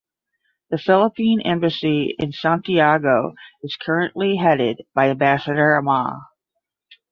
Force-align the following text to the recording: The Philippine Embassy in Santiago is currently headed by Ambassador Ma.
The 0.71 0.79
Philippine 0.79 1.41
Embassy 1.41 2.15
in 2.17 2.31
Santiago 2.31 3.35
is 3.61 3.75
currently 3.79 4.37
headed 4.37 4.83
by 4.95 5.11
Ambassador 5.11 5.79
Ma. 5.83 6.15